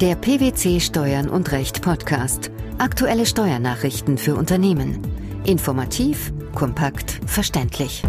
Der 0.00 0.14
PwC 0.14 0.80
Steuern 0.80 1.28
und 1.28 1.52
Recht 1.52 1.82
Podcast. 1.82 2.50
Aktuelle 2.78 3.26
Steuernachrichten 3.26 4.16
für 4.16 4.34
Unternehmen. 4.34 4.98
Informativ, 5.44 6.32
kompakt, 6.54 7.20
verständlich. 7.26 8.02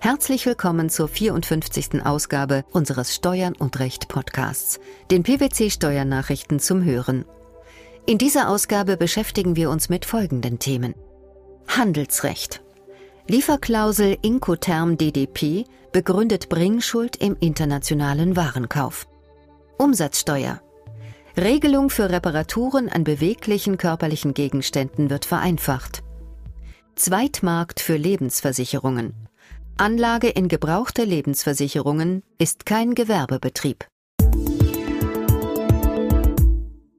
Herzlich 0.00 0.46
willkommen 0.46 0.90
zur 0.90 1.06
54. 1.06 2.04
Ausgabe 2.04 2.64
unseres 2.72 3.14
Steuern 3.14 3.54
und 3.56 3.78
Recht 3.78 4.08
Podcasts, 4.08 4.80
den 5.12 5.22
PwC 5.22 5.70
Steuernachrichten 5.70 6.58
zum 6.58 6.82
Hören. 6.82 7.24
In 8.06 8.18
dieser 8.18 8.48
Ausgabe 8.48 8.96
beschäftigen 8.96 9.54
wir 9.54 9.70
uns 9.70 9.88
mit 9.88 10.04
folgenden 10.04 10.58
Themen. 10.58 10.96
Handelsrecht. 11.68 12.62
Lieferklausel 13.28 14.18
Incoterm 14.22 14.98
DDP 14.98 15.66
begründet 15.92 16.48
Bringschuld 16.48 17.14
im 17.14 17.36
internationalen 17.38 18.34
Warenkauf. 18.34 19.07
Umsatzsteuer. 19.78 20.60
Regelung 21.36 21.88
für 21.88 22.10
Reparaturen 22.10 22.88
an 22.88 23.04
beweglichen 23.04 23.78
körperlichen 23.78 24.34
Gegenständen 24.34 25.08
wird 25.08 25.24
vereinfacht. 25.24 26.02
Zweitmarkt 26.96 27.78
für 27.78 27.96
Lebensversicherungen. 27.96 29.14
Anlage 29.76 30.30
in 30.30 30.48
gebrauchte 30.48 31.04
Lebensversicherungen 31.04 32.24
ist 32.38 32.66
kein 32.66 32.96
Gewerbebetrieb. 32.96 33.86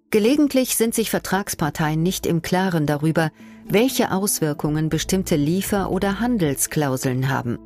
Gelegentlich 0.10 0.78
sind 0.78 0.96
sich 0.96 1.10
Vertragsparteien 1.10 2.02
nicht 2.02 2.26
im 2.26 2.42
Klaren 2.42 2.86
darüber, 2.86 3.30
welche 3.68 4.12
Auswirkungen 4.12 4.88
bestimmte 4.88 5.36
Liefer- 5.36 5.92
oder 5.92 6.22
Handelsklauseln 6.22 7.30
haben. 7.30 7.60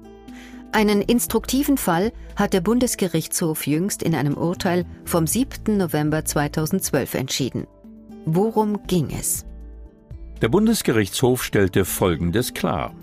Einen 0.73 1.03
instruktiven 1.03 1.77
Fall 1.77 2.11
hat 2.35 2.53
der 2.53 2.61
Bundesgerichtshof 2.61 3.67
jüngst 3.67 4.01
in 4.01 4.15
einem 4.15 4.33
Urteil 4.33 4.85
vom 5.05 5.27
7. 5.27 5.77
November 5.77 6.25
2012 6.25 7.13
entschieden. 7.13 7.67
Worum 8.25 8.81
ging 8.87 9.11
es? 9.11 9.45
Der 10.41 10.49
Bundesgerichtshof 10.49 11.43
stellte 11.43 11.85
Folgendes 11.85 12.55
klar. 12.55 12.95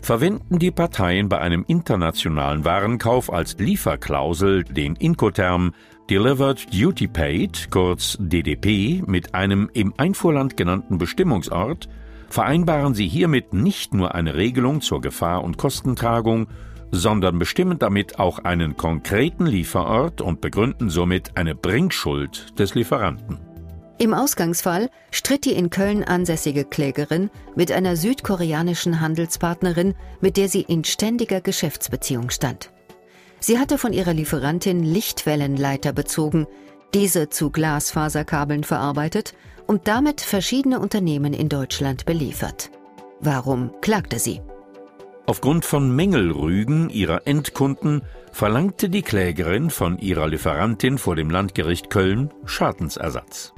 Verwenden 0.00 0.58
die 0.58 0.70
Parteien 0.70 1.28
bei 1.28 1.38
einem 1.38 1.66
internationalen 1.68 2.64
Warenkauf 2.64 3.30
als 3.30 3.58
Lieferklausel 3.58 4.64
den 4.64 4.96
Incoterm 4.96 5.74
Delivered 6.08 6.72
Duty 6.72 7.08
Paid, 7.08 7.68
kurz 7.70 8.16
DDP, 8.18 9.02
mit 9.06 9.34
einem 9.34 9.68
im 9.74 9.92
Einfuhrland 9.98 10.56
genannten 10.56 10.96
Bestimmungsort, 10.96 11.90
vereinbaren 12.30 12.94
sie 12.94 13.06
hiermit 13.06 13.52
nicht 13.52 13.92
nur 13.92 14.14
eine 14.14 14.34
Regelung 14.34 14.80
zur 14.80 15.02
Gefahr- 15.02 15.44
und 15.44 15.58
Kostentragung, 15.58 16.46
sondern 16.90 17.38
bestimmen 17.38 17.78
damit 17.78 18.18
auch 18.18 18.40
einen 18.40 18.76
konkreten 18.76 19.46
Lieferort 19.46 20.20
und 20.20 20.40
begründen 20.40 20.90
somit 20.90 21.36
eine 21.36 21.54
Bringschuld 21.54 22.58
des 22.58 22.74
Lieferanten. 22.74 23.38
Im 23.98 24.12
Ausgangsfall 24.12 24.90
stritt 25.10 25.46
die 25.46 25.52
in 25.52 25.70
Köln 25.70 26.04
ansässige 26.04 26.64
Klägerin 26.64 27.30
mit 27.54 27.72
einer 27.72 27.96
südkoreanischen 27.96 29.00
Handelspartnerin, 29.00 29.94
mit 30.20 30.36
der 30.36 30.48
sie 30.48 30.60
in 30.60 30.84
ständiger 30.84 31.40
Geschäftsbeziehung 31.40 32.28
stand. 32.28 32.70
Sie 33.40 33.58
hatte 33.58 33.78
von 33.78 33.92
ihrer 33.92 34.12
Lieferantin 34.12 34.82
Lichtwellenleiter 34.82 35.92
bezogen, 35.92 36.46
diese 36.92 37.30
zu 37.30 37.50
Glasfaserkabeln 37.50 38.64
verarbeitet 38.64 39.34
und 39.66 39.88
damit 39.88 40.20
verschiedene 40.20 40.78
Unternehmen 40.78 41.32
in 41.32 41.48
Deutschland 41.48 42.04
beliefert. 42.04 42.70
Warum 43.20 43.70
klagte 43.80 44.18
sie? 44.18 44.42
Aufgrund 45.28 45.64
von 45.64 45.94
Mängelrügen 45.94 46.88
ihrer 46.88 47.26
Endkunden 47.26 48.02
verlangte 48.30 48.88
die 48.88 49.02
Klägerin 49.02 49.70
von 49.70 49.98
ihrer 49.98 50.28
Lieferantin 50.28 50.98
vor 50.98 51.16
dem 51.16 51.30
Landgericht 51.30 51.90
Köln 51.90 52.32
Schadensersatz. 52.44 53.52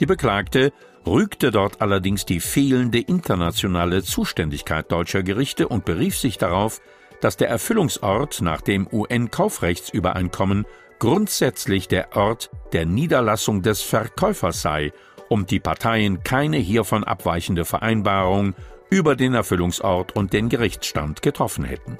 Die 0.00 0.06
Beklagte 0.06 0.70
rügte 1.06 1.50
dort 1.50 1.80
allerdings 1.80 2.26
die 2.26 2.40
fehlende 2.40 2.98
internationale 2.98 4.02
Zuständigkeit 4.02 4.92
deutscher 4.92 5.22
Gerichte 5.22 5.66
und 5.66 5.86
berief 5.86 6.18
sich 6.18 6.36
darauf, 6.36 6.82
dass 7.22 7.38
der 7.38 7.48
Erfüllungsort 7.48 8.42
nach 8.42 8.60
dem 8.60 8.86
UN-Kaufrechtsübereinkommen 8.92 10.66
grundsätzlich 10.98 11.88
der 11.88 12.14
Ort 12.16 12.50
der 12.74 12.84
Niederlassung 12.84 13.62
des 13.62 13.80
Verkäufers 13.80 14.60
sei 14.60 14.92
und 15.30 15.50
die 15.50 15.60
Parteien 15.60 16.22
keine 16.22 16.58
hiervon 16.58 17.02
abweichende 17.02 17.64
Vereinbarung 17.64 18.54
über 18.90 19.16
den 19.16 19.34
Erfüllungsort 19.34 20.14
und 20.16 20.32
den 20.32 20.48
Gerichtsstand 20.48 21.22
getroffen 21.22 21.64
hätten. 21.64 21.98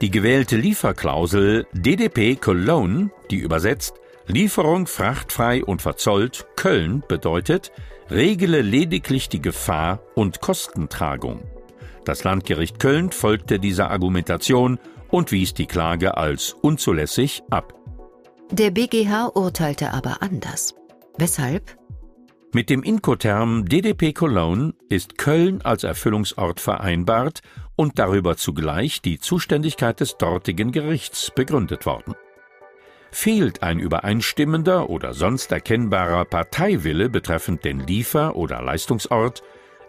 Die 0.00 0.10
gewählte 0.10 0.56
Lieferklausel 0.56 1.66
DDP 1.72 2.36
Cologne, 2.36 3.10
die 3.30 3.38
übersetzt 3.38 3.94
Lieferung 4.26 4.86
frachtfrei 4.86 5.64
und 5.64 5.82
verzollt 5.82 6.46
Köln 6.56 7.02
bedeutet, 7.06 7.72
regele 8.10 8.62
lediglich 8.62 9.28
die 9.28 9.40
Gefahr 9.40 10.00
und 10.14 10.40
Kostentragung. 10.40 11.42
Das 12.04 12.24
Landgericht 12.24 12.78
Köln 12.78 13.10
folgte 13.10 13.58
dieser 13.58 13.90
Argumentation 13.90 14.78
und 15.10 15.30
wies 15.30 15.54
die 15.54 15.66
Klage 15.66 16.16
als 16.16 16.54
unzulässig 16.60 17.42
ab. 17.50 17.72
Der 18.50 18.70
BGH 18.70 19.28
urteilte 19.34 19.92
aber 19.92 20.22
anders. 20.22 20.74
Weshalb? 21.16 21.76
Mit 22.54 22.70
dem 22.70 22.84
Incoterm 22.84 23.68
DDP 23.68 24.12
Cologne 24.12 24.74
ist 24.88 25.18
Köln 25.18 25.60
als 25.62 25.82
Erfüllungsort 25.82 26.60
vereinbart 26.60 27.40
und 27.74 27.98
darüber 27.98 28.36
zugleich 28.36 29.02
die 29.02 29.18
Zuständigkeit 29.18 29.98
des 29.98 30.18
dortigen 30.18 30.70
Gerichts 30.70 31.32
begründet 31.34 31.84
worden. 31.84 32.14
Fehlt 33.10 33.64
ein 33.64 33.80
übereinstimmender 33.80 34.88
oder 34.88 35.14
sonst 35.14 35.50
erkennbarer 35.50 36.24
Parteiwille 36.26 37.08
betreffend 37.08 37.64
den 37.64 37.80
Liefer- 37.80 38.36
oder 38.36 38.62
Leistungsort, 38.62 39.42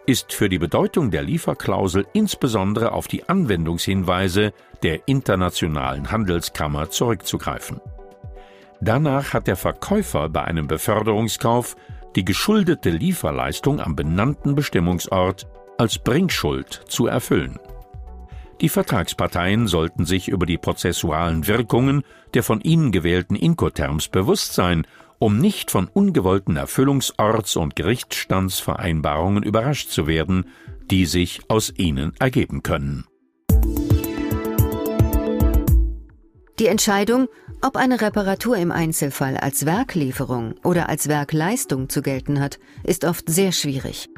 ist 0.06 0.32
für 0.32 0.48
die 0.48 0.58
Bedeutung 0.58 1.12
der 1.12 1.22
Lieferklausel 1.22 2.04
insbesondere 2.14 2.90
auf 2.90 3.06
die 3.06 3.28
Anwendungshinweise 3.28 4.52
der 4.82 5.06
Internationalen 5.06 6.10
Handelskammer 6.10 6.90
zurückzugreifen. 6.90 7.80
Danach 8.80 9.34
hat 9.34 9.46
der 9.46 9.56
Verkäufer 9.56 10.28
bei 10.28 10.42
einem 10.42 10.66
Beförderungskauf 10.66 11.76
die 12.16 12.24
geschuldete 12.24 12.90
Lieferleistung 12.90 13.78
am 13.78 13.94
benannten 13.94 14.54
Bestimmungsort 14.54 15.46
als 15.78 15.98
Bringschuld 15.98 16.82
zu 16.88 17.06
erfüllen. 17.06 17.58
Die 18.62 18.70
Vertragsparteien 18.70 19.66
sollten 19.66 20.06
sich 20.06 20.28
über 20.28 20.46
die 20.46 20.56
prozessualen 20.56 21.46
Wirkungen 21.46 22.02
der 22.32 22.42
von 22.42 22.60
ihnen 22.62 22.90
gewählten 22.90 23.36
Incoterms 23.36 24.08
bewusst 24.08 24.54
sein, 24.54 24.86
um 25.18 25.38
nicht 25.38 25.70
von 25.70 25.88
ungewollten 25.92 26.56
Erfüllungsorts- 26.56 27.56
und 27.56 27.76
Gerichtsstandsvereinbarungen 27.76 29.42
überrascht 29.42 29.90
zu 29.90 30.06
werden, 30.06 30.46
die 30.90 31.04
sich 31.04 31.40
aus 31.48 31.72
ihnen 31.76 32.12
ergeben 32.18 32.62
können. 32.62 33.04
Die 36.58 36.68
Entscheidung, 36.68 37.28
ob 37.62 37.76
eine 37.76 38.00
Reparatur 38.00 38.56
im 38.56 38.70
Einzelfall 38.70 39.36
als 39.36 39.66
Werklieferung 39.66 40.54
oder 40.62 40.88
als 40.88 41.08
Werkleistung 41.08 41.88
zu 41.88 42.02
gelten 42.02 42.40
hat, 42.40 42.58
ist 42.84 43.04
oft 43.04 43.28
sehr 43.28 43.52
schwierig. 43.52 44.08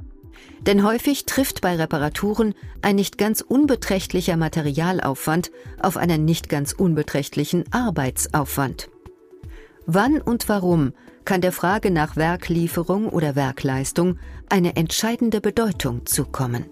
Denn 0.60 0.84
häufig 0.84 1.25
trifft 1.25 1.60
bei 1.60 1.76
Reparaturen 1.76 2.54
ein 2.82 2.97
nicht 2.97 3.19
ganz 3.19 3.41
unbeträchtlicher 3.41 4.37
Materialaufwand 4.37 5.50
auf 5.81 5.97
einen 5.97 6.25
nicht 6.25 6.49
ganz 6.49 6.72
unbeträchtlichen 6.72 7.65
Arbeitsaufwand. 7.72 8.91
Wann 9.87 10.20
und 10.20 10.49
warum 10.49 10.93
kann 11.25 11.41
der 11.41 11.53
Frage 11.53 11.91
nach 11.91 12.16
Werklieferung 12.16 13.09
oder 13.09 13.37
Werkleistung 13.37 14.19
eine 14.49 14.76
entscheidende 14.76 15.41
Bedeutung 15.41 16.06
zukommen. 16.06 16.66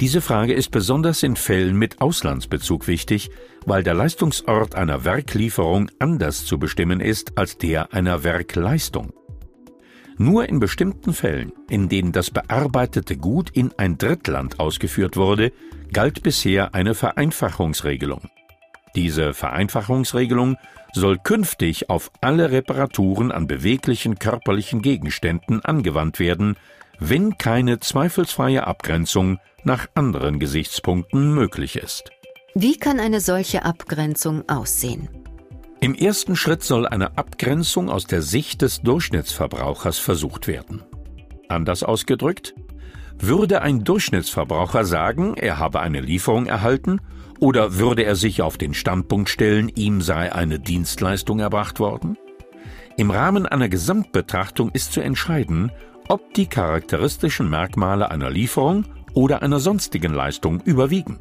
Diese 0.00 0.20
Frage 0.20 0.54
ist 0.54 0.70
besonders 0.70 1.22
in 1.22 1.36
Fällen 1.36 1.76
mit 1.76 2.00
Auslandsbezug 2.00 2.88
wichtig, 2.88 3.30
weil 3.64 3.84
der 3.84 3.94
Leistungsort 3.94 4.74
einer 4.74 5.04
Werklieferung 5.04 5.88
anders 6.00 6.44
zu 6.44 6.58
bestimmen 6.58 7.00
ist 7.00 7.38
als 7.38 7.58
der 7.58 7.94
einer 7.94 8.24
Werkleistung. 8.24 9.12
Nur 10.18 10.48
in 10.48 10.58
bestimmten 10.58 11.12
Fällen, 11.12 11.52
in 11.68 11.88
denen 11.88 12.12
das 12.12 12.30
bearbeitete 12.30 13.16
Gut 13.16 13.50
in 13.50 13.72
ein 13.76 13.96
Drittland 13.96 14.58
ausgeführt 14.58 15.16
wurde, 15.16 15.52
galt 15.92 16.22
bisher 16.22 16.74
eine 16.74 16.94
Vereinfachungsregelung. 16.94 18.28
Diese 18.96 19.32
Vereinfachungsregelung 19.32 20.56
soll 20.92 21.18
künftig 21.18 21.90
auf 21.90 22.10
alle 22.20 22.50
Reparaturen 22.52 23.32
an 23.32 23.46
beweglichen 23.46 24.18
körperlichen 24.18 24.82
Gegenständen 24.82 25.64
angewandt 25.64 26.20
werden, 26.20 26.56
wenn 27.08 27.36
keine 27.36 27.80
zweifelsfreie 27.80 28.66
Abgrenzung 28.66 29.38
nach 29.62 29.88
anderen 29.94 30.38
Gesichtspunkten 30.38 31.34
möglich 31.34 31.76
ist. 31.76 32.10
Wie 32.54 32.78
kann 32.78 32.98
eine 32.98 33.20
solche 33.20 33.64
Abgrenzung 33.64 34.48
aussehen? 34.48 35.08
Im 35.80 35.94
ersten 35.94 36.34
Schritt 36.34 36.62
soll 36.62 36.86
eine 36.86 37.18
Abgrenzung 37.18 37.90
aus 37.90 38.06
der 38.06 38.22
Sicht 38.22 38.62
des 38.62 38.80
Durchschnittsverbrauchers 38.80 39.98
versucht 39.98 40.46
werden. 40.46 40.82
Anders 41.48 41.82
ausgedrückt, 41.82 42.54
würde 43.18 43.60
ein 43.60 43.84
Durchschnittsverbraucher 43.84 44.86
sagen, 44.86 45.34
er 45.36 45.58
habe 45.58 45.80
eine 45.80 46.00
Lieferung 46.00 46.46
erhalten, 46.46 47.00
oder 47.38 47.76
würde 47.76 48.04
er 48.04 48.16
sich 48.16 48.40
auf 48.40 48.56
den 48.56 48.72
Standpunkt 48.72 49.28
stellen, 49.28 49.68
ihm 49.68 50.00
sei 50.00 50.32
eine 50.32 50.58
Dienstleistung 50.58 51.40
erbracht 51.40 51.80
worden? 51.80 52.16
Im 52.96 53.10
Rahmen 53.10 53.44
einer 53.44 53.68
Gesamtbetrachtung 53.68 54.70
ist 54.70 54.92
zu 54.92 55.00
entscheiden, 55.00 55.70
ob 56.08 56.34
die 56.34 56.46
charakteristischen 56.46 57.48
Merkmale 57.48 58.10
einer 58.10 58.30
Lieferung 58.30 58.84
oder 59.14 59.42
einer 59.42 59.60
sonstigen 59.60 60.12
Leistung 60.12 60.60
überwiegen. 60.60 61.18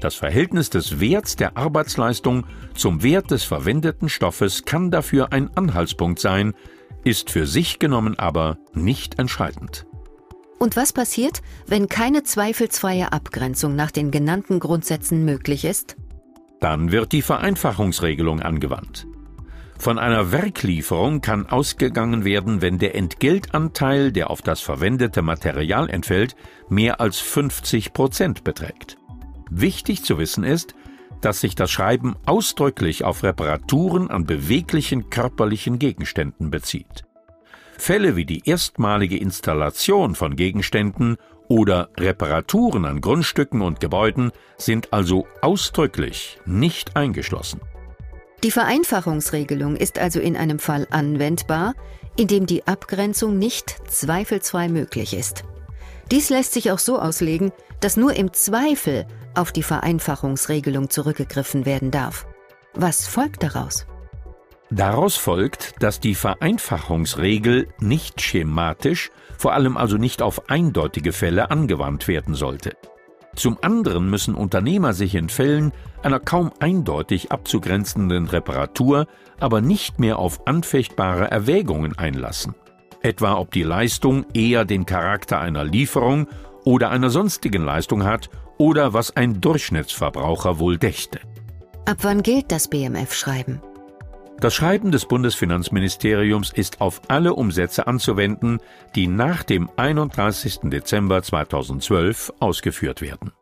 Das 0.00 0.14
Verhältnis 0.14 0.70
des 0.70 1.00
Werts 1.00 1.36
der 1.36 1.56
Arbeitsleistung 1.56 2.46
zum 2.74 3.02
Wert 3.02 3.30
des 3.30 3.44
verwendeten 3.44 4.08
Stoffes 4.08 4.64
kann 4.64 4.90
dafür 4.90 5.32
ein 5.32 5.50
Anhaltspunkt 5.56 6.18
sein, 6.18 6.54
ist 7.04 7.30
für 7.30 7.46
sich 7.46 7.78
genommen 7.78 8.18
aber 8.18 8.58
nicht 8.74 9.18
entscheidend. 9.18 9.86
Und 10.58 10.76
was 10.76 10.92
passiert, 10.92 11.42
wenn 11.66 11.88
keine 11.88 12.22
zweifelsfreie 12.22 13.12
Abgrenzung 13.12 13.76
nach 13.76 13.90
den 13.90 14.10
genannten 14.10 14.58
Grundsätzen 14.58 15.24
möglich 15.24 15.64
ist? 15.64 15.96
Dann 16.60 16.92
wird 16.92 17.12
die 17.12 17.22
Vereinfachungsregelung 17.22 18.40
angewandt. 18.40 19.06
Von 19.78 19.98
einer 19.98 20.32
Werklieferung 20.32 21.20
kann 21.20 21.46
ausgegangen 21.46 22.24
werden, 22.24 22.62
wenn 22.62 22.78
der 22.78 22.94
Entgeltanteil, 22.94 24.10
der 24.10 24.30
auf 24.30 24.42
das 24.42 24.60
verwendete 24.60 25.22
Material 25.22 25.88
entfällt, 25.90 26.34
mehr 26.68 27.00
als 27.00 27.18
50 27.18 27.92
Prozent 27.92 28.42
beträgt. 28.42 28.96
Wichtig 29.50 30.02
zu 30.02 30.18
wissen 30.18 30.44
ist, 30.44 30.74
dass 31.20 31.40
sich 31.40 31.54
das 31.54 31.70
Schreiben 31.70 32.16
ausdrücklich 32.26 33.04
auf 33.04 33.22
Reparaturen 33.22 34.10
an 34.10 34.24
beweglichen 34.24 35.10
körperlichen 35.10 35.78
Gegenständen 35.78 36.50
bezieht. 36.50 37.04
Fälle 37.78 38.16
wie 38.16 38.24
die 38.24 38.42
erstmalige 38.48 39.18
Installation 39.18 40.14
von 40.14 40.36
Gegenständen 40.36 41.16
oder 41.48 41.90
Reparaturen 41.98 42.84
an 42.84 43.00
Grundstücken 43.00 43.62
und 43.62 43.80
Gebäuden 43.80 44.32
sind 44.56 44.92
also 44.92 45.26
ausdrücklich 45.42 46.40
nicht 46.44 46.96
eingeschlossen. 46.96 47.60
Die 48.42 48.50
Vereinfachungsregelung 48.50 49.76
ist 49.76 49.98
also 49.98 50.20
in 50.20 50.36
einem 50.36 50.58
Fall 50.58 50.86
anwendbar, 50.90 51.74
in 52.16 52.28
dem 52.28 52.46
die 52.46 52.66
Abgrenzung 52.66 53.38
nicht 53.38 53.76
zweifelsfrei 53.88 54.68
möglich 54.68 55.14
ist. 55.14 55.44
Dies 56.10 56.30
lässt 56.30 56.52
sich 56.52 56.70
auch 56.70 56.78
so 56.78 56.98
auslegen, 56.98 57.52
dass 57.80 57.96
nur 57.96 58.14
im 58.14 58.32
Zweifel 58.32 59.06
auf 59.34 59.52
die 59.52 59.62
Vereinfachungsregelung 59.62 60.90
zurückgegriffen 60.90 61.66
werden 61.66 61.90
darf. 61.90 62.26
Was 62.74 63.06
folgt 63.06 63.42
daraus? 63.42 63.86
Daraus 64.70 65.16
folgt, 65.16 65.74
dass 65.80 66.00
die 66.00 66.14
Vereinfachungsregel 66.14 67.68
nicht 67.78 68.20
schematisch, 68.20 69.10
vor 69.38 69.52
allem 69.52 69.76
also 69.76 69.96
nicht 69.96 70.22
auf 70.22 70.50
eindeutige 70.50 71.12
Fälle 71.12 71.50
angewandt 71.50 72.08
werden 72.08 72.34
sollte. 72.34 72.76
Zum 73.36 73.58
anderen 73.60 74.08
müssen 74.08 74.34
Unternehmer 74.34 74.94
sich 74.94 75.14
in 75.14 75.28
Fällen 75.28 75.72
einer 76.02 76.18
kaum 76.18 76.52
eindeutig 76.58 77.30
abzugrenzenden 77.30 78.26
Reparatur 78.26 79.06
aber 79.38 79.60
nicht 79.60 80.00
mehr 80.00 80.18
auf 80.18 80.46
anfechtbare 80.46 81.30
Erwägungen 81.30 81.96
einlassen. 81.98 82.54
Etwa 83.02 83.36
ob 83.36 83.52
die 83.52 83.62
Leistung 83.62 84.24
eher 84.32 84.64
den 84.64 84.86
Charakter 84.86 85.38
einer 85.38 85.64
Lieferung 85.64 86.28
oder 86.64 86.90
einer 86.90 87.10
sonstigen 87.10 87.62
Leistung 87.62 88.04
hat 88.04 88.30
oder 88.58 88.94
was 88.94 89.14
ein 89.14 89.40
Durchschnittsverbraucher 89.40 90.58
wohl 90.58 90.78
dächte. 90.78 91.20
Ab 91.84 91.98
wann 92.00 92.22
gilt 92.22 92.50
das 92.50 92.68
BMF-Schreiben? 92.68 93.60
Das 94.38 94.54
Schreiben 94.54 94.92
des 94.92 95.06
Bundesfinanzministeriums 95.06 96.52
ist 96.52 96.82
auf 96.82 97.00
alle 97.08 97.32
Umsätze 97.32 97.86
anzuwenden, 97.86 98.60
die 98.94 99.06
nach 99.06 99.42
dem 99.42 99.70
31. 99.76 100.60
Dezember 100.64 101.22
2012 101.22 102.34
ausgeführt 102.38 103.00
werden. 103.00 103.32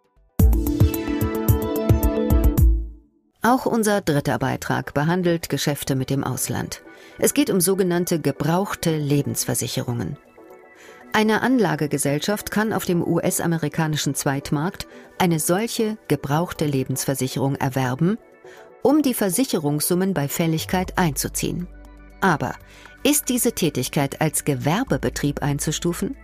Auch 3.43 3.67
unser 3.67 4.03
dritter 4.03 4.39
Beitrag 4.39 4.95
behandelt 4.95 5.49
Geschäfte 5.49 5.97
mit 5.97 6.11
dem 6.11 6.23
Ausland. 6.23 6.83
Es 7.19 7.35
geht 7.35 7.51
um 7.51 7.61
sogenannte 7.61 8.21
gebrauchte 8.21 8.97
Lebensversicherungen. 8.97 10.17
Eine 11.13 11.43
Anlagegesellschaft 11.43 12.53
kann 12.53 12.73
auf 12.73 12.85
dem 12.85 13.07
US-amerikanischen 13.07 14.15
Zweitmarkt 14.15 14.87
eine 15.19 15.41
solche 15.41 15.99
gebrauchte 16.07 16.67
Lebensversicherung 16.67 17.57
erwerben 17.57 18.17
um 18.85 19.01
die 19.01 19.15
Versicherungssummen 19.15 20.13
bei 20.13 20.29
Fälligkeit 20.29 20.99
einzuziehen. 20.99 21.67
Aber 22.21 22.55
ist 23.03 23.31
diese 23.31 23.53
Tätigkeit 23.53 24.21
als 24.21 24.45
Gewerbebetrieb 24.45 25.43
einzustufen? 25.43 26.17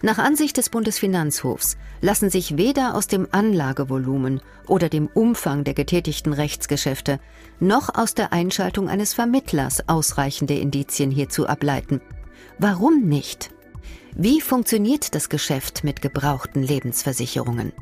Nach 0.00 0.18
Ansicht 0.18 0.56
des 0.56 0.70
Bundesfinanzhofs 0.70 1.76
lassen 2.00 2.30
sich 2.30 2.56
weder 2.56 2.94
aus 2.94 3.08
dem 3.08 3.26
Anlagevolumen 3.32 4.40
oder 4.68 4.88
dem 4.88 5.08
Umfang 5.08 5.64
der 5.64 5.74
getätigten 5.74 6.32
Rechtsgeschäfte 6.32 7.18
noch 7.58 7.92
aus 7.96 8.14
der 8.14 8.32
Einschaltung 8.32 8.88
eines 8.88 9.12
Vermittlers 9.12 9.88
ausreichende 9.88 10.54
Indizien 10.54 11.10
hierzu 11.10 11.48
ableiten. 11.48 12.00
Warum 12.60 13.08
nicht? 13.08 13.50
Wie 14.14 14.40
funktioniert 14.40 15.16
das 15.16 15.28
Geschäft 15.28 15.82
mit 15.82 16.02
gebrauchten 16.02 16.62
Lebensversicherungen? 16.62 17.72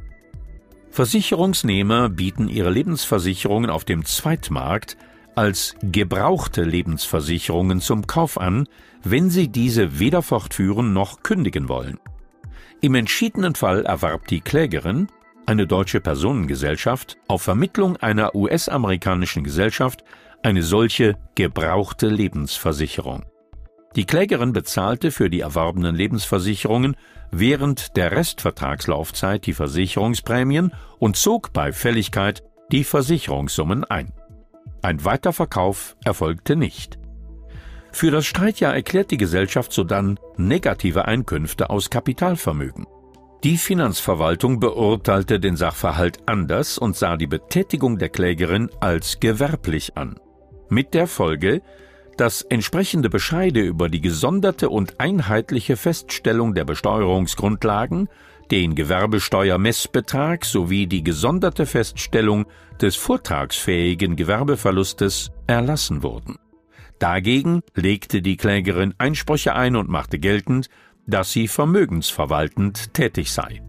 Versicherungsnehmer 0.97 2.09
bieten 2.09 2.49
ihre 2.49 2.71
Lebensversicherungen 2.71 3.69
auf 3.69 3.85
dem 3.85 4.07
Zweitmarkt 4.07 4.97
als 5.35 5.75
gebrauchte 5.83 6.63
Lebensversicherungen 6.63 7.83
zum 7.83 8.07
Kauf 8.07 8.41
an, 8.41 8.67
wenn 9.05 9.29
sie 9.29 9.49
diese 9.49 9.99
weder 9.99 10.23
fortführen 10.23 10.95
noch 10.95 11.23
kündigen 11.23 11.69
wollen. 11.69 12.01
Im 12.81 12.95
entschiedenen 12.95 13.55
Fall 13.55 13.85
erwarb 13.85 14.27
die 14.29 14.41
Klägerin, 14.41 15.09
eine 15.45 15.67
deutsche 15.67 16.01
Personengesellschaft, 16.01 17.19
auf 17.29 17.43
Vermittlung 17.43 17.99
einer 17.99 18.35
US-amerikanischen 18.35 19.45
Gesellschaft 19.45 20.03
eine 20.43 20.63
solche 20.63 21.19
gebrauchte 21.35 22.09
Lebensversicherung. 22.09 23.27
Die 23.97 24.05
Klägerin 24.05 24.53
bezahlte 24.53 25.11
für 25.11 25.31
die 25.31 25.41
erworbenen 25.41 25.97
Lebensversicherungen 25.97 26.97
während 27.31 27.97
der 27.97 28.13
Restvertragslaufzeit 28.13 29.47
die 29.47 29.55
Versicherungsprämien 29.55 30.73
und 30.99 31.17
zog 31.17 31.55
bei 31.55 31.73
Fälligkeit 31.73 32.43
die 32.71 32.85
Versicherungssummen 32.85 33.85
ein. 33.85 34.13
Ein 34.83 35.05
Weiterverkauf 35.05 35.97
erfolgte 36.05 36.57
nicht. 36.57 36.99
Für 37.91 38.11
das 38.11 38.27
Streitjahr 38.27 38.75
erklärt 38.75 39.11
die 39.11 39.17
Gesellschaft 39.17 39.73
sodann 39.73 40.21
negative 40.37 41.07
Einkünfte 41.07 41.71
aus 41.71 41.89
Kapitalvermögen. 41.89 42.87
Die 43.45 43.57
Finanzverwaltung 43.57 44.61
beurteilte 44.61 45.41
den 45.41 45.57
Sachverhalt 45.57 46.19
anders 46.27 46.77
und 46.77 46.97
sah 46.97 47.17
die 47.17 47.27
Betätigung 47.27 47.97
der 47.97 48.11
Klägerin 48.11 48.69
als 48.81 49.21
gewerblich 49.21 49.97
an. 49.97 50.21
Mit 50.69 50.93
der 50.93 51.07
Folge, 51.07 51.63
dass 52.17 52.43
entsprechende 52.43 53.11
Bescheide 53.11 53.61
über 53.61 53.89
die 53.89 54.01
gesonderte 54.01 54.71
und 54.71 55.01
einheitliche 55.01 55.77
Feststellung 55.77 56.55
der 56.55 56.65
Besteuerungsgrundlagen, 56.65 58.09
den 58.51 58.75
Gewerbesteuermessbetrag 58.75 60.45
sowie 60.45 60.87
die 60.87 61.03
gesonderte 61.03 61.67
Feststellung 61.67 62.47
des 62.81 62.97
vortragsfähigen 62.97 64.17
Gewerbeverlustes 64.17 65.31
erlassen 65.47 66.03
wurden. 66.03 66.37
Dagegen 66.99 67.61
legte 67.75 68.23
die 68.23 68.37
Klägerin 68.37 68.95
Einsprüche 68.99 69.55
ein 69.55 69.77
und 69.77 69.89
machte 69.89 70.19
geltend, 70.19 70.69
dass 71.07 71.33
sie 71.33 71.49
vermögensverwaltend 71.49 72.95
tätig 72.95 73.33
sei. 73.33 73.63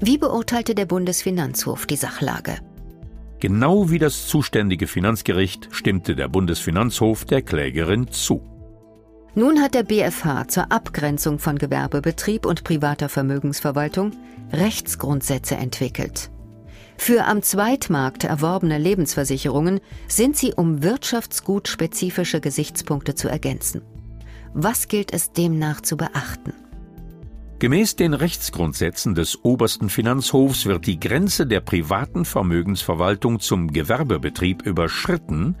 Wie 0.00 0.18
beurteilte 0.18 0.74
der 0.74 0.86
Bundesfinanzhof 0.86 1.86
die 1.86 1.96
Sachlage? 1.96 2.58
Genau 3.38 3.90
wie 3.90 3.98
das 3.98 4.26
zuständige 4.26 4.86
Finanzgericht 4.86 5.68
stimmte 5.70 6.16
der 6.16 6.28
Bundesfinanzhof 6.28 7.24
der 7.24 7.42
Klägerin 7.42 8.08
zu. 8.08 8.42
Nun 9.34 9.60
hat 9.60 9.74
der 9.74 9.82
BfH 9.82 10.48
zur 10.48 10.72
Abgrenzung 10.72 11.38
von 11.38 11.58
Gewerbebetrieb 11.58 12.46
und 12.46 12.64
privater 12.64 13.10
Vermögensverwaltung 13.10 14.12
Rechtsgrundsätze 14.52 15.56
entwickelt. 15.56 16.30
Für 16.96 17.26
am 17.26 17.42
Zweitmarkt 17.42 18.24
erworbene 18.24 18.78
Lebensversicherungen 18.78 19.80
sind 20.08 20.38
sie 20.38 20.54
um 20.54 20.82
wirtschaftsgutspezifische 20.82 22.40
Gesichtspunkte 22.40 23.14
zu 23.14 23.28
ergänzen. 23.28 23.82
Was 24.54 24.88
gilt 24.88 25.12
es 25.12 25.32
demnach 25.32 25.82
zu 25.82 25.98
beachten? 25.98 26.54
Gemäß 27.58 27.96
den 27.96 28.12
Rechtsgrundsätzen 28.12 29.14
des 29.14 29.42
obersten 29.42 29.88
Finanzhofs 29.88 30.66
wird 30.66 30.86
die 30.86 31.00
Grenze 31.00 31.46
der 31.46 31.60
privaten 31.60 32.26
Vermögensverwaltung 32.26 33.40
zum 33.40 33.72
Gewerbebetrieb 33.72 34.66
überschritten, 34.66 35.56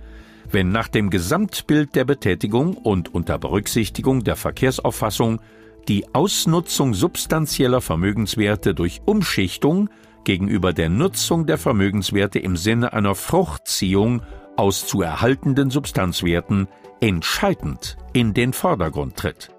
wenn 0.50 0.72
nach 0.72 0.88
dem 0.88 1.08
Gesamtbild 1.08 1.94
der 1.94 2.04
Betätigung 2.04 2.76
und 2.76 3.14
unter 3.14 3.38
Berücksichtigung 3.38 4.24
der 4.24 4.36
Verkehrsauffassung 4.36 5.40
die 5.88 6.04
Ausnutzung 6.12 6.92
substanzieller 6.92 7.80
Vermögenswerte 7.80 8.74
durch 8.74 9.00
Umschichtung 9.06 9.88
gegenüber 10.24 10.74
der 10.74 10.90
Nutzung 10.90 11.46
der 11.46 11.56
Vermögenswerte 11.56 12.38
im 12.40 12.58
Sinne 12.58 12.92
einer 12.92 13.14
Fruchtziehung 13.14 14.20
aus 14.56 14.86
zu 14.86 15.00
erhaltenden 15.00 15.70
Substanzwerten 15.70 16.68
entscheidend 17.00 17.96
in 18.12 18.34
den 18.34 18.52
Vordergrund 18.52 19.16
tritt. 19.16 19.50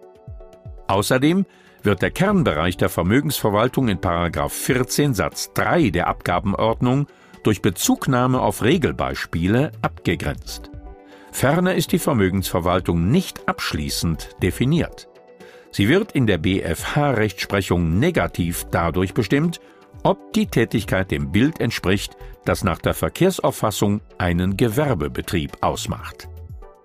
Außerdem 0.88 1.46
wird 1.88 2.02
der 2.02 2.12
Kernbereich 2.12 2.76
der 2.76 2.90
Vermögensverwaltung 2.90 3.88
in 3.88 4.00
14 4.02 5.14
Satz 5.14 5.54
3 5.54 5.90
der 5.92 6.08
Abgabenordnung 6.08 7.08
durch 7.44 7.62
Bezugnahme 7.62 8.42
auf 8.42 8.62
Regelbeispiele 8.62 9.72
abgegrenzt. 9.82 10.70
Ferner 11.32 11.76
ist 11.76 11.94
die 11.94 12.00
Vermögensverwaltung 12.00 13.10
nicht 13.10 13.48
abschließend 13.48 14.36
definiert. 14.44 15.08
Sie 15.72 15.88
wird 15.88 16.12
in 16.12 16.28
der 16.28 16.40
BFH-Rechtsprechung 16.40 18.00
negativ 18.00 18.66
dadurch 18.70 19.14
bestimmt, 19.14 19.62
ob 20.04 20.34
die 20.34 20.48
Tätigkeit 20.48 21.10
dem 21.10 21.32
Bild 21.32 21.62
entspricht, 21.62 22.18
das 22.44 22.66
nach 22.66 22.80
der 22.80 22.96
Verkehrsauffassung 22.96 24.02
einen 24.18 24.58
Gewerbebetrieb 24.58 25.54
ausmacht. 25.62 26.28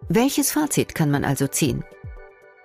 Welches 0.08 0.52
Fazit 0.52 0.94
kann 0.94 1.10
man 1.10 1.24
also 1.24 1.48
ziehen? 1.48 1.82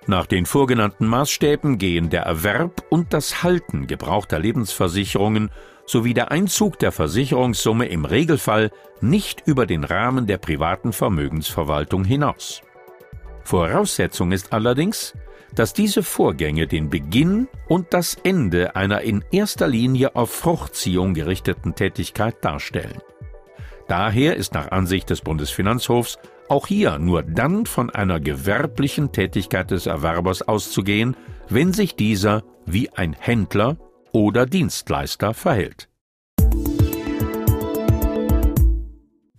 Nach 0.10 0.26
den 0.26 0.46
vorgenannten 0.46 1.06
Maßstäben 1.06 1.78
gehen 1.78 2.10
der 2.10 2.24
Erwerb 2.24 2.82
und 2.90 3.14
das 3.14 3.44
Halten 3.44 3.88
gebrauchter 3.88 4.40
Lebensversicherungen 4.40 5.52
sowie 5.86 6.14
der 6.14 6.32
Einzug 6.32 6.80
der 6.80 6.94
Versicherungssumme 6.94 7.88
im 7.88 8.06
Regelfall 8.06 8.72
nicht 9.02 9.44
über 9.46 9.66
den 9.66 9.84
Rahmen 9.84 10.26
der 10.26 10.38
privaten 10.38 10.94
Vermögensverwaltung 10.94 12.06
hinaus. 12.06 12.62
Voraussetzung 13.44 14.32
ist 14.32 14.54
allerdings, 14.54 15.14
dass 15.54 15.74
diese 15.74 16.04
Vorgänge 16.04 16.68
den 16.68 16.90
Beginn 16.90 17.50
und 17.68 17.94
das 17.94 18.16
Ende 18.24 18.78
einer 18.78 19.02
in 19.02 19.26
erster 19.32 19.68
Linie 19.68 20.16
auf 20.16 20.32
Fruchtziehung 20.32 21.16
gerichteten 21.16 21.76
Tätigkeit 21.76 22.36
darstellen. 22.46 23.02
Daher 23.90 24.38
ist 24.38 24.54
nach 24.54 24.72
Ansicht 24.72 25.10
des 25.10 25.22
Bundesfinanzhofs 25.22 26.18
auch 26.50 26.68
hier 26.68 26.98
nur 27.00 27.24
dann 27.24 27.66
von 27.66 27.90
einer 27.90 28.20
gewerblichen 28.20 29.12
Tätigkeit 29.12 29.72
des 29.72 29.86
Erwerbers 29.86 30.42
auszugehen, 30.42 31.16
wenn 31.50 31.74
sich 31.74 31.96
dieser 31.96 32.44
wie 32.66 32.90
ein 32.90 33.14
Händler 33.14 33.78
oder 34.12 34.46
Dienstleister 34.46 35.34
verhält. 35.34 35.90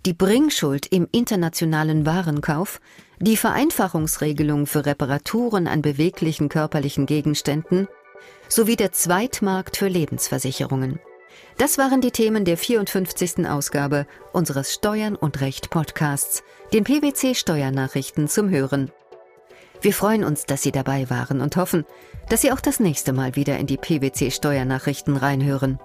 Die 0.07 0.15
Bringschuld 0.15 0.87
im 0.87 1.07
internationalen 1.13 2.07
Warenkauf, 2.07 2.81
die 3.21 3.37
Vereinfachungsregelung 3.37 4.67
für 4.67 4.87
Reparaturen 4.87 5.67
an 5.67 5.83
beweglichen 5.83 6.49
körperlichen 6.49 7.05
Gegenständen 7.05 7.89
sowie 8.49 8.77
der 8.77 8.93
Zweitmarkt 8.93 9.77
für 9.77 9.89
Lebensversicherungen. 9.89 11.01
Das 11.57 11.79
waren 11.79 12.01
die 12.01 12.11
Themen 12.11 12.45
der 12.45 12.57
54. 12.57 13.47
Ausgabe 13.49 14.07
unseres 14.33 14.73
Steuern 14.73 15.17
und 15.17 15.41
Recht 15.41 15.71
Podcasts, 15.71 16.43
den 16.73 16.85
PwC 16.85 17.35
Steuernachrichten 17.35 18.29
zum 18.29 18.49
Hören. 18.51 18.93
Wir 19.81 19.93
freuen 19.93 20.25
uns, 20.25 20.47
dass 20.47 20.63
Sie 20.63 20.73
dabei 20.73 21.11
waren 21.11 21.41
und 21.41 21.57
hoffen, 21.57 21.85
dass 22.29 22.43
Sie 22.43 22.53
auch 22.53 22.61
das 22.61 22.81
nächste 22.81 23.13
Mal 23.13 23.37
wieder 23.37 23.59
in 23.59 23.67
die 23.67 23.77
PwC 23.77 24.31
Steuernachrichten 24.31 25.17
reinhören. 25.17 25.79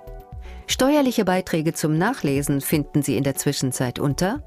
Steuerliche 0.67 1.25
Beiträge 1.25 1.74
zum 1.74 1.98
Nachlesen 1.98 2.62
finden 2.62 3.01
Sie 3.03 3.17
in 3.17 3.24
der 3.24 3.36
Zwischenzeit 3.36 4.00
unter 4.00 4.43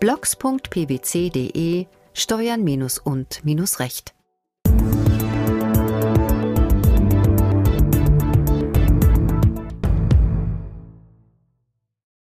blogs.pwc.de 0.00 1.86
Steuern 2.14 2.64
und 3.04 3.40
Recht. 3.80 4.14